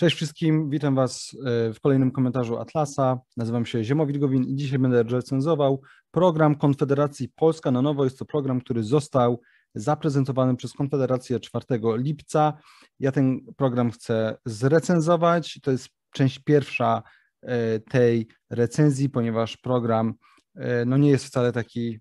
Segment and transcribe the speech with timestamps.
[0.00, 3.18] Cześć wszystkim, witam Was e, w kolejnym komentarzu Atlasa.
[3.36, 8.04] Nazywam się Ziemowit Gowin i dzisiaj będę recenzował program Konfederacji Polska na Nowo.
[8.04, 9.40] Jest to program, który został
[9.74, 11.64] zaprezentowany przez Konfederację 4
[11.96, 12.52] lipca.
[13.00, 15.58] Ja ten program chcę zrecenzować.
[15.62, 17.02] To jest część pierwsza
[17.42, 20.14] e, tej recenzji, ponieważ program
[20.56, 21.98] e, no nie jest wcale taki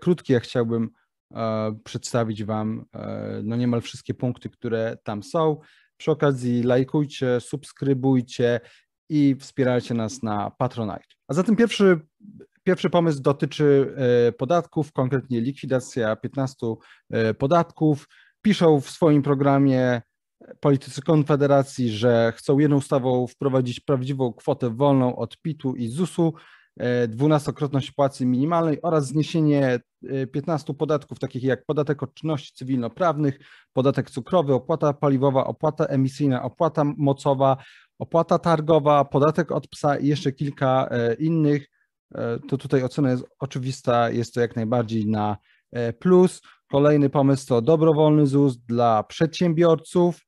[0.00, 0.90] krótki, jak chciałbym
[1.84, 2.84] przedstawić Wam
[3.42, 5.60] no niemal wszystkie punkty, które tam są.
[5.96, 8.60] Przy okazji lajkujcie, subskrybujcie
[9.08, 11.04] i wspierajcie nas na Patronite.
[11.28, 12.00] A zatem pierwszy,
[12.62, 13.94] pierwszy pomysł dotyczy
[14.28, 16.66] e, podatków, konkretnie likwidacja 15
[17.10, 18.08] e, podatków.
[18.42, 20.02] Piszą w swoim programie
[20.60, 26.65] politycy Konfederacji, że chcą jedną ustawą wprowadzić prawdziwą kwotę wolną od PIT-u i ZUS-u, E,
[27.08, 29.80] dwunastokrotność płacy minimalnej oraz zniesienie
[30.32, 33.38] 15 e, podatków, takich jak podatek od czynności cywilnoprawnych,
[33.72, 37.56] podatek cukrowy, opłata paliwowa, opłata emisyjna, opłata mocowa,
[37.98, 41.66] opłata targowa, podatek od psa i jeszcze kilka e, innych.
[42.48, 45.36] To tutaj ocena jest oczywista, jest to jak najbardziej na
[45.98, 46.40] plus.
[46.70, 50.20] Kolejny pomysł to dobrowolny ZUS dla przedsiębiorców.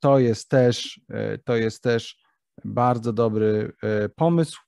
[0.00, 1.00] To jest też,
[1.44, 2.16] to jest też
[2.64, 3.72] bardzo dobry
[4.16, 4.65] pomysł.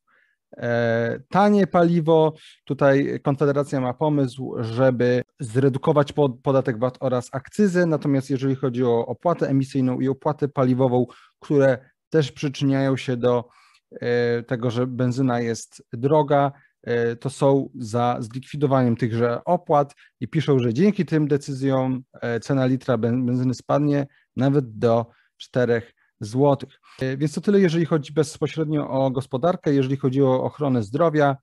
[0.56, 2.34] E, tanie paliwo.
[2.64, 9.48] Tutaj Konfederacja ma pomysł, żeby zredukować podatek VAT oraz akcyzę, natomiast jeżeli chodzi o opłatę
[9.48, 11.06] emisyjną i opłatę paliwową,
[11.40, 11.78] które
[12.10, 13.48] też przyczyniają się do
[13.92, 16.52] e, tego, że benzyna jest droga,
[16.82, 22.02] e, to są za zlikwidowaniem tychże opłat i piszą, że dzięki tym decyzjom
[22.42, 25.82] cena litra benzyny spadnie nawet do 4
[26.20, 26.80] złotych.
[27.00, 31.36] E, więc to tyle, jeżeli chodzi bezpośrednio o gospodarkę, jeżeli chodzi o ochronę zdrowia.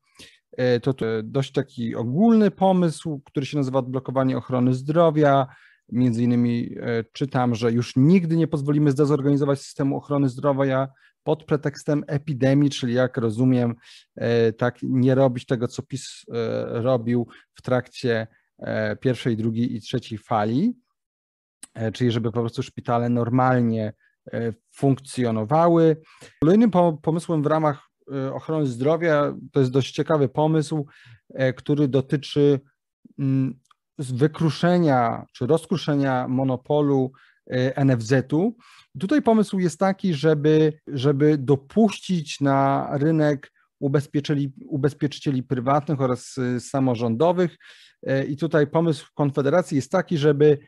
[0.52, 5.48] E, to, dość taki ogólny pomysł, który się nazywa odblokowanie ochrony zdrowia.
[5.92, 10.88] Między innymi e, czytam, że już nigdy nie pozwolimy zdezorganizować systemu ochrony zdrowia
[11.24, 13.76] pod pretekstem epidemii, czyli jak rozumiem,
[14.58, 16.26] tak nie robić tego, co PiS
[16.68, 18.28] robił w trakcie
[19.02, 20.74] pierwszej, drugiej i trzeciej fali,
[21.94, 23.94] czyli żeby po prostu szpitale normalnie
[24.76, 26.02] funkcjonowały.
[26.42, 26.72] Kolejnym
[27.02, 30.86] pomysłem w ramach e, ochrony zdrowia to jest dość ciekawy pomysł,
[31.34, 32.60] e, który dotyczy
[33.20, 33.60] mm,
[33.98, 37.12] wykruszenia czy rozkruszenia monopolu
[37.86, 38.58] NFZ-u.
[39.00, 47.58] Tutaj pomysł jest taki, żeby, żeby dopuścić na rynek ubezpieczycieli, ubezpieczycieli prywatnych oraz samorządowych.
[48.28, 50.60] I tutaj pomysł Konfederacji jest taki, żeby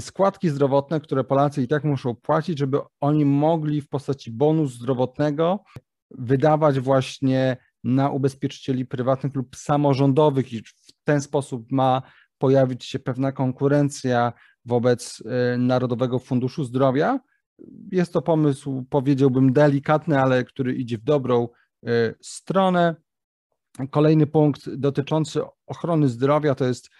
[0.00, 5.64] składki zdrowotne, które Polacy i tak muszą płacić, żeby oni mogli w postaci bonu zdrowotnego
[6.10, 12.02] wydawać właśnie na ubezpieczycieli prywatnych lub samorządowych i w ten sposób ma
[12.38, 14.32] pojawić się pewna konkurencja
[14.64, 15.22] wobec
[15.54, 17.20] y, Narodowego Funduszu Zdrowia.
[17.92, 21.48] Jest to pomysł, powiedziałbym, delikatny, ale który idzie w dobrą
[21.88, 22.96] y, stronę.
[23.90, 26.90] Kolejny punkt dotyczący ochrony zdrowia to jest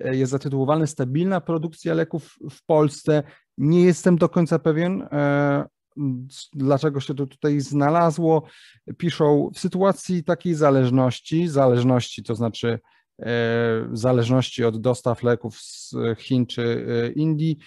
[0.00, 3.22] jest zatytułowany Stabilna produkcja leków w Polsce.
[3.58, 5.64] Nie jestem do końca pewien, e,
[6.52, 8.42] dlaczego się to tutaj znalazło.
[8.96, 12.78] Piszą w sytuacji takiej zależności, zależności to znaczy
[13.22, 13.28] e,
[13.92, 17.58] zależności od dostaw leków z Chin czy Indii,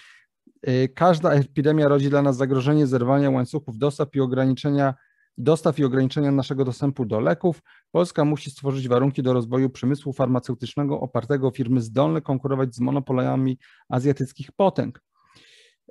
[0.95, 4.93] każda epidemia rodzi dla nas zagrożenie zerwania łańcuchów dostaw i ograniczenia
[5.37, 10.99] dostaw i ograniczenia naszego dostępu do leków, Polska musi stworzyć warunki do rozwoju przemysłu farmaceutycznego
[10.99, 13.57] opartego o firmy zdolne konkurować z monopolami
[13.89, 15.01] azjatyckich potęg.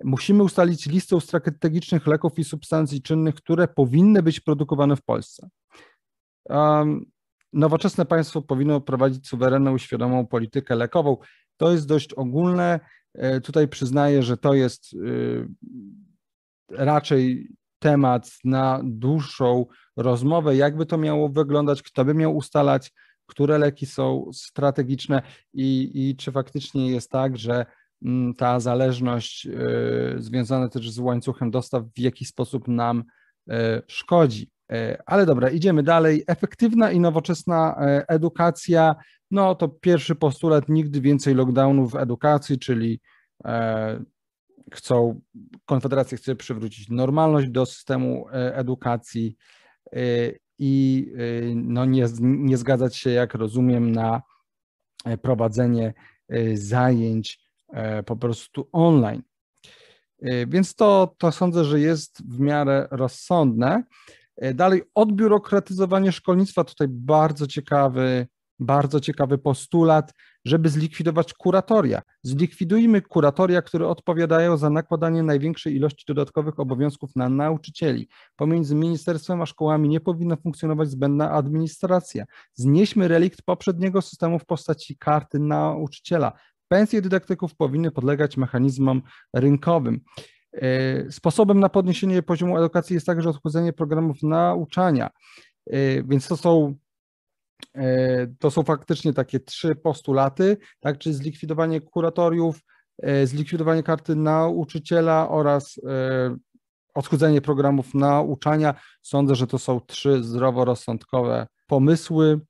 [0.05, 5.49] Musimy ustalić listę strategicznych leków i substancji czynnych, które powinny być produkowane w Polsce.
[6.45, 7.05] Um,
[7.53, 11.17] nowoczesne państwo powinno prowadzić suwerenną, świadomą politykę lekową.
[11.57, 12.81] To jest dość ogólne.
[13.15, 15.49] E, tutaj przyznaję, że to jest y,
[16.71, 17.49] raczej
[17.85, 22.93] temat na dłuższą rozmowę, jakby to miało wyglądać, kto by miał ustalać,
[23.27, 25.23] które leki są strategiczne
[25.55, 27.67] i, i czy faktycznie jest tak, że
[28.05, 33.05] mm, ta zależność y, związana też z łańcuchem dostaw w jakiś sposób nam
[33.51, 33.55] y,
[33.89, 34.51] szkodzi.
[34.73, 36.25] Y, ale dobra, idziemy dalej.
[36.27, 37.77] Efektywna i nowoczesna
[38.09, 38.95] edukacja.
[39.31, 43.01] No to pierwszy postulat, nigdy więcej lockdownów w edukacji, czyli
[44.73, 45.21] chcą,
[45.67, 49.37] Konfederacja chce przywrócić normalność do systemu e, edukacji
[49.93, 49.99] e,
[50.59, 54.23] i e, no nie, nie zgadzać się, jak rozumiem, na
[55.23, 55.95] prowadzenie
[56.55, 57.41] zajęć
[58.07, 59.23] po prostu online.
[60.47, 63.83] Więc to, to sądzę, że jest w miarę rozsądne.
[64.55, 66.65] Dalej, odbiurokratyzowanie szkolnictwa.
[66.65, 68.27] Tutaj bardzo ciekawy
[68.59, 70.13] bardzo ciekawy postulat,
[70.45, 72.03] żeby zlikwidować kuratoria.
[72.23, 78.09] Zlikwidujmy kuratoria, które odpowiadają za nakładanie największej ilości dodatkowych obowiązków na nauczycieli.
[78.37, 82.25] Pomiędzy ministerstwem a szkołami nie powinna funkcjonować zbędna administracja.
[82.55, 86.33] Znieśmy relikt poprzedniego systemu w postaci karty nauczyciela.
[86.69, 89.03] Pensje dydaktyków powinny podlegać mechanizmom
[89.33, 90.01] rynkowym.
[90.53, 95.11] E, sposobem na podniesienie poziomu edukacji jest także odchudzenie programów nauczania.
[95.67, 96.75] E, więc to są
[98.39, 102.61] to są faktycznie takie trzy postulaty, tak, czyli zlikwidowanie kuratoriów,
[103.03, 106.37] e, zlikwidowanie karty nauczyciela oraz e,
[106.95, 108.75] odchudzenie programów nauczania.
[109.03, 112.41] Sądzę, że to są trzy zdroworozsądkowe pomysły.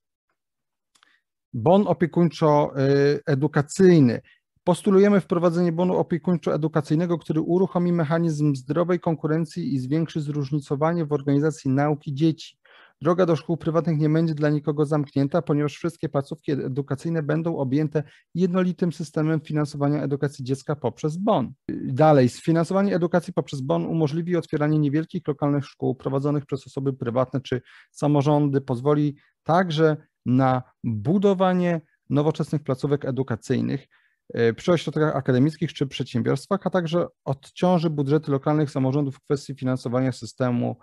[1.53, 4.21] Bon opiekuńczo-edukacyjny.
[4.65, 12.15] Postulujemy wprowadzenie bonu opiekuńczo-edukacyjnego, który uruchomi mechanizm zdrowej konkurencji i zwiększy zróżnicowanie w organizacji nauki
[12.15, 12.57] dzieci.
[13.03, 18.03] Droga do szkół prywatnych nie będzie dla nikogo zamknięta, ponieważ wszystkie placówki edukacyjne będą objęte
[18.35, 21.53] jednolitym systemem finansowania edukacji dziecka poprzez BON.
[21.85, 27.63] Dalej, sfinansowanie edukacji poprzez BON umożliwi otwieranie niewielkich lokalnych szkół prowadzonych przez osoby prywatne czy
[27.91, 29.97] samorządy, pozwoli także
[30.27, 31.81] na budowanie
[32.11, 33.87] nowoczesnych placówek edukacyjnych
[34.35, 40.13] e, przy ośrodkach akademickich czy przedsiębiorstwach, a także odciąży budżety lokalnych samorządów w kwestii finansowania
[40.13, 40.77] systemu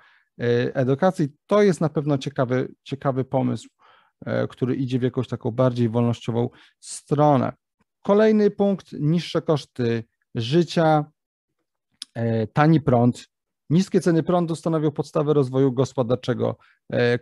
[0.73, 1.29] edukacji.
[1.47, 3.69] To jest na pewno ciekawy, ciekawy pomysł,
[4.25, 6.49] e, który idzie w jakąś taką bardziej wolnościową
[6.79, 7.53] stronę.
[8.01, 10.03] Kolejny punkt, niższe koszty
[10.35, 11.05] życia,
[12.13, 13.27] e, tani prąd.
[13.69, 16.57] Niskie ceny prądu stanowią podstawę rozwoju gospodarczego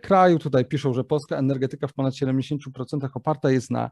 [0.02, 0.38] kraju.
[0.38, 3.90] Tutaj piszą, że polska energetyka w ponad 70% oparta jest na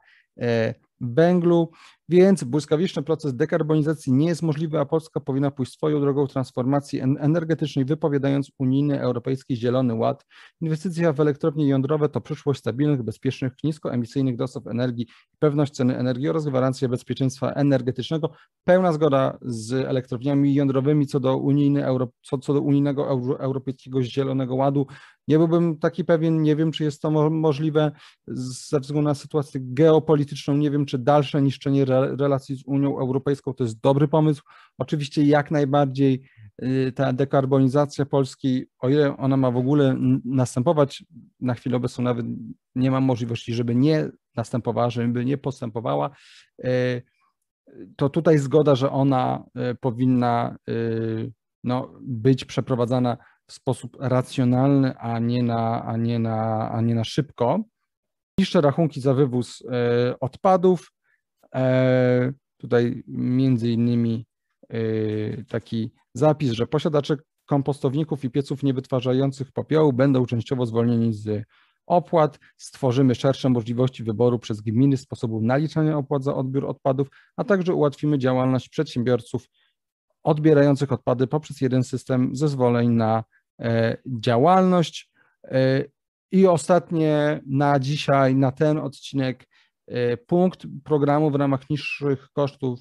[1.00, 1.70] węglu,
[2.08, 7.84] więc błyskawiczny proces dekarbonizacji nie jest możliwy, a Polska powinna pójść swoją drogą transformacji energetycznej,
[7.84, 10.26] wypowiadając unijny Europejski Zielony Ład.
[10.60, 15.06] Inwestycja w elektrownie jądrowe to przyszłość stabilnych, bezpiecznych, niskoemisyjnych dostaw energii,
[15.38, 18.30] pewność ceny energii oraz gwarancja bezpieczeństwa energetycznego.
[18.64, 21.84] Pełna zgoda z elektrowniami jądrowymi co do, unijny,
[22.22, 23.08] co, co do unijnego
[23.40, 24.86] Europejskiego Zielonego Ładu.
[25.28, 27.92] Nie byłbym taki pewien, nie wiem, czy jest to możliwe
[28.26, 31.84] ze względu na sytuację geopolityczną, nie wiem, czy dalsze niszczenie
[32.19, 34.42] relacji z Unią Europejską to jest dobry pomysł.
[34.78, 36.22] Oczywiście jak najbardziej
[36.62, 41.04] y, ta dekarbonizacja Polski, o ile ona ma w ogóle następować,
[41.40, 42.26] na chwilę obecną nawet
[42.74, 46.10] nie ma możliwości, żeby nie następowała, żeby nie postępowała,
[46.64, 47.02] y,
[47.96, 50.56] to tutaj zgoda, że ona y, powinna
[51.64, 53.16] no, być przeprowadzana
[53.48, 57.60] w sposób racjonalny, a nie na, a nie na, a nie na szybko.
[58.38, 60.92] Niższe rachunki za wywóz e, odpadów.
[61.54, 64.26] E, tutaj między innymi
[64.68, 64.78] e,
[65.44, 67.16] taki zapis, że posiadacze
[67.46, 71.44] kompostowników i pieców niewytwarzających popiołu będą częściowo zwolnieni z
[71.86, 72.38] opłat.
[72.56, 78.18] Stworzymy szersze możliwości wyboru przez gminy sposobu naliczania opłat za odbiór odpadów, a także ułatwimy
[78.18, 79.48] działalność przedsiębiorców
[80.22, 83.24] odbierających odpady poprzez jeden system zezwoleń na
[84.06, 85.10] działalność.
[85.44, 85.84] E,
[86.32, 89.49] I ostatnie na dzisiaj, na ten odcinek,
[89.87, 92.81] e, punkt programu w ramach niższych kosztów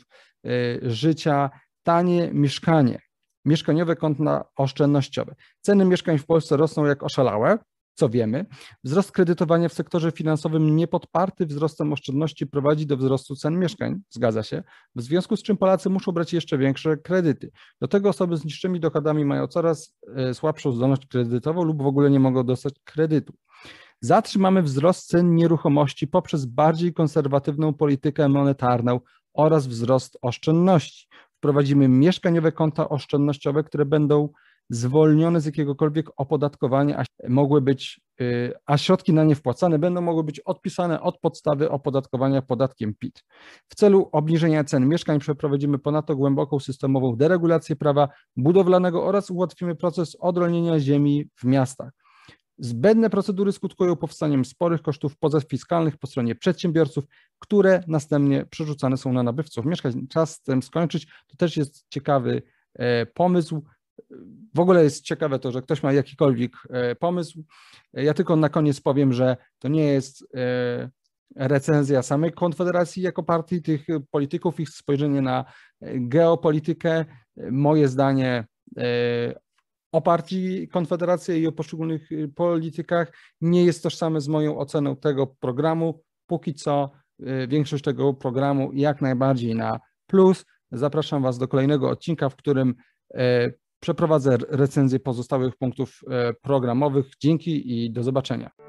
[0.81, 1.49] życia,
[1.83, 2.99] tanie mieszkanie,
[3.45, 5.35] mieszkaniowe konta oszczędnościowe.
[5.61, 7.57] Ceny mieszkań w Polsce rosną jak oszalałe
[7.97, 8.45] co wiemy.
[8.83, 14.63] Wzrost kredytowania w sektorze finansowym niepodparty wzrostem oszczędności prowadzi do wzrostu cen mieszkań, zgadza się,
[14.95, 17.51] w związku z czym Polacy muszą brać jeszcze większe kredyty.
[17.81, 22.09] Do tego osoby z niższymi dochodami mają coraz e, słabszą zdolność kredytową lub w ogóle
[22.09, 23.33] nie mogą dostać kredytu.
[24.01, 28.99] Zatrzymamy wzrost cen nieruchomości poprzez bardziej konserwatywną politykę monetarną
[29.33, 31.07] oraz wzrost oszczędności.
[31.37, 34.29] Wprowadzimy mieszkaniowe konta oszczędnościowe, które będą
[34.69, 40.23] zwolnione z jakiegokolwiek opodatkowania, a mogły być, y, a środki na nie wpłacane będą mogły
[40.23, 43.23] być odpisane od podstawy opodatkowania podatkiem PIT.
[43.69, 50.17] W celu obniżenia cen mieszkań przeprowadzimy ponadto głęboką systemową deregulację prawa budowlanego oraz ułatwimy proces
[50.19, 51.91] odrolnienia ziemi w miastach.
[52.59, 57.03] Zbędne procedury skutkują powstaniem sporych kosztów pozafiskalnych po stronie przedsiębiorców,
[57.39, 60.07] które następnie przerzucane są na nabywców mieszkań.
[60.07, 61.07] Czas z tym skończyć.
[61.27, 62.41] To też jest ciekawy
[62.73, 63.63] e, pomysł.
[64.55, 67.43] W ogóle jest ciekawe to, że ktoś ma jakikolwiek e, pomysł.
[67.93, 70.89] Ja tylko na koniec powiem, że to nie jest e,
[71.35, 75.45] recenzja samej Konfederacji jako partii tych polityków, ich spojrzenie na
[75.95, 77.05] geopolitykę.
[77.51, 78.45] Moje zdanie
[78.77, 79.39] e,
[79.91, 86.03] o partii Konfederacji i o poszczególnych politykach nie jest tożsame z moją oceną tego programu.
[86.27, 86.91] Póki co
[87.47, 90.45] większość tego programu jak najbardziej na plus.
[90.71, 92.75] Zapraszam Was do kolejnego odcinka, w którym
[93.79, 97.05] Przeprowadzę recenzję pozostałych punktów e, programowych.
[97.21, 98.66] Dzięki i do zobaczenia.